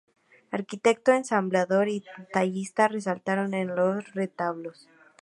Arquitecto, 0.49 1.11
ensamblador 1.11 1.87
y 1.87 2.03
tallista, 2.33 2.87
resaltando 2.87 3.55
en 3.55 3.67
los 3.75 4.11
retablos. 4.15 4.89